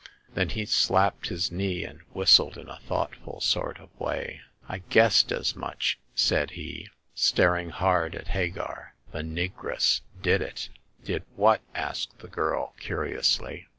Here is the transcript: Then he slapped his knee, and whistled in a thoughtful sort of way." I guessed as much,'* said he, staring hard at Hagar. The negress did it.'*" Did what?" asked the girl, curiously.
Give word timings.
Then 0.33 0.49
he 0.49 0.65
slapped 0.65 1.27
his 1.27 1.51
knee, 1.51 1.85
and 1.85 2.01
whistled 2.11 2.57
in 2.57 2.67
a 2.67 2.79
thoughtful 2.79 3.39
sort 3.39 3.79
of 3.79 3.89
way." 3.99 4.41
I 4.67 4.79
guessed 4.79 5.31
as 5.31 5.55
much,'* 5.55 5.99
said 6.15 6.49
he, 6.57 6.89
staring 7.13 7.69
hard 7.69 8.15
at 8.15 8.29
Hagar. 8.29 8.95
The 9.11 9.21
negress 9.21 10.01
did 10.19 10.41
it.'*" 10.41 10.69
Did 11.05 11.21
what?" 11.35 11.61
asked 11.75 12.17
the 12.17 12.27
girl, 12.29 12.73
curiously. 12.79 13.67